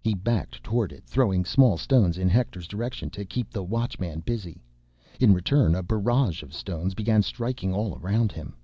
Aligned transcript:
He 0.00 0.12
backed 0.12 0.64
toward 0.64 0.90
it, 0.90 1.04
throwing 1.06 1.44
small 1.44 1.76
stones 1.78 2.18
in 2.18 2.28
Hector's 2.28 2.66
direction 2.66 3.10
to 3.10 3.24
keep 3.24 3.52
the 3.52 3.62
Watchman 3.62 4.18
busy. 4.26 4.60
In 5.20 5.32
return, 5.32 5.76
a 5.76 5.84
barrage 5.84 6.42
of 6.42 6.52
stones 6.52 6.94
began 6.94 7.22
striking 7.22 7.72
all 7.72 7.96
around 7.96 8.32
him. 8.32 8.56